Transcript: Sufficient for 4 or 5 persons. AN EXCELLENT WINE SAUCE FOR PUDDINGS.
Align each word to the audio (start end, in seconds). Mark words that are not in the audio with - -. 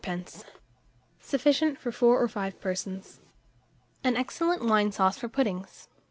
Sufficient 1.19 1.77
for 1.77 1.91
4 1.91 2.23
or 2.23 2.27
5 2.27 2.59
persons. 2.59 3.19
AN 4.03 4.17
EXCELLENT 4.17 4.65
WINE 4.65 4.91
SAUCE 4.91 5.19
FOR 5.19 5.29
PUDDINGS. 5.29 5.89